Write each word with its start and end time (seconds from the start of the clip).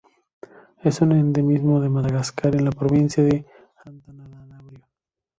Es 0.83 0.99
un 1.01 1.11
endemismo 1.11 1.79
de 1.79 1.87
Madagascar 1.89 2.55
en 2.55 2.65
la 2.65 2.71
provincia 2.71 3.21
de 3.23 3.45
Antananarivo. 3.85 4.87